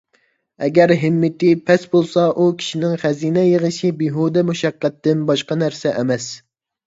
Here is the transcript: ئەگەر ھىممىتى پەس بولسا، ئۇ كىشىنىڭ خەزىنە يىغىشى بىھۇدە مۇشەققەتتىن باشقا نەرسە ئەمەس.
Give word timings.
ئەگەر 0.67 0.91
ھىممىتى 1.01 1.49
پەس 1.67 1.83
بولسا، 1.91 2.23
ئۇ 2.43 2.47
كىشىنىڭ 2.61 2.95
خەزىنە 3.03 3.43
يىغىشى 3.47 3.93
بىھۇدە 4.01 4.45
مۇشەققەتتىن 4.47 5.21
باشقا 5.31 5.59
نەرسە 5.65 5.93
ئەمەس. 6.01 6.27